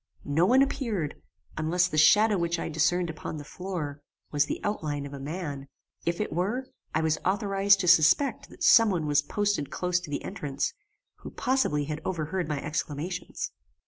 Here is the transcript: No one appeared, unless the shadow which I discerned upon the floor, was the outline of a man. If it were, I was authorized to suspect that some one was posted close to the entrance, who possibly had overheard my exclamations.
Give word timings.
No 0.25 0.47
one 0.47 0.63
appeared, 0.63 1.21
unless 1.59 1.87
the 1.87 1.95
shadow 1.95 2.35
which 2.35 2.57
I 2.57 2.69
discerned 2.69 3.11
upon 3.11 3.37
the 3.37 3.43
floor, 3.43 4.01
was 4.31 4.45
the 4.47 4.59
outline 4.63 5.05
of 5.05 5.13
a 5.13 5.19
man. 5.19 5.67
If 6.07 6.19
it 6.19 6.33
were, 6.33 6.65
I 6.95 7.01
was 7.03 7.19
authorized 7.23 7.81
to 7.81 7.87
suspect 7.87 8.49
that 8.49 8.63
some 8.63 8.89
one 8.89 9.05
was 9.05 9.21
posted 9.21 9.69
close 9.69 9.99
to 9.99 10.09
the 10.09 10.23
entrance, 10.23 10.73
who 11.17 11.29
possibly 11.29 11.83
had 11.83 12.01
overheard 12.03 12.47
my 12.47 12.59
exclamations. 12.59 13.51